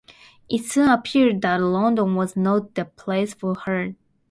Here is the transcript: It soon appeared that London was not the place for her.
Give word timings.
It 0.49 0.63
soon 0.65 0.89
appeared 0.89 1.43
that 1.43 1.61
London 1.61 2.15
was 2.15 2.35
not 2.35 2.73
the 2.73 2.85
place 2.85 3.35
for 3.35 3.53
her. 3.53 3.93